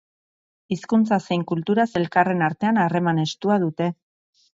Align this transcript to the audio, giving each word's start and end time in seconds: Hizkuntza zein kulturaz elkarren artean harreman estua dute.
Hizkuntza 0.75 1.19
zein 1.27 1.43
kulturaz 1.51 1.85
elkarren 1.99 2.41
artean 2.47 2.81
harreman 2.85 3.21
estua 3.25 3.59
dute. 3.67 3.91